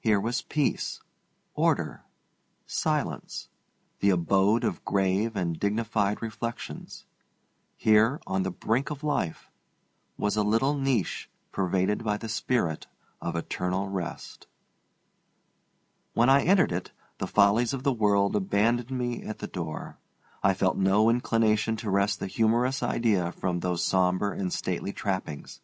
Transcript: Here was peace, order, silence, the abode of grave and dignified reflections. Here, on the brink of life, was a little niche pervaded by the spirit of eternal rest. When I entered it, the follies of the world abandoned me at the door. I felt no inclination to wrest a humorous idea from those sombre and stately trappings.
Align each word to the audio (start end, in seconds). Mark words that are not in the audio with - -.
Here 0.00 0.18
was 0.18 0.40
peace, 0.40 1.02
order, 1.52 2.02
silence, 2.64 3.50
the 4.00 4.08
abode 4.08 4.64
of 4.64 4.86
grave 4.86 5.36
and 5.36 5.60
dignified 5.60 6.22
reflections. 6.22 7.04
Here, 7.76 8.22
on 8.26 8.42
the 8.42 8.50
brink 8.50 8.88
of 8.88 9.04
life, 9.04 9.50
was 10.16 10.38
a 10.38 10.42
little 10.42 10.72
niche 10.72 11.28
pervaded 11.52 12.02
by 12.02 12.16
the 12.16 12.30
spirit 12.30 12.86
of 13.20 13.36
eternal 13.36 13.86
rest. 13.90 14.46
When 16.14 16.30
I 16.30 16.40
entered 16.44 16.72
it, 16.72 16.92
the 17.18 17.26
follies 17.26 17.74
of 17.74 17.82
the 17.82 17.92
world 17.92 18.34
abandoned 18.34 18.90
me 18.92 19.24
at 19.24 19.40
the 19.40 19.46
door. 19.46 19.98
I 20.42 20.54
felt 20.54 20.78
no 20.78 21.10
inclination 21.10 21.76
to 21.76 21.90
wrest 21.90 22.22
a 22.22 22.26
humorous 22.26 22.82
idea 22.82 23.30
from 23.32 23.60
those 23.60 23.84
sombre 23.84 24.38
and 24.38 24.50
stately 24.50 24.94
trappings. 24.94 25.60